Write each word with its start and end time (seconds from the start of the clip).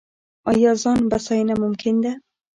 آیا 0.51 0.71
ځان 0.81 0.99
بسیاینه 1.11 1.53
ممکن 1.63 1.95
ده؟ 2.03 2.11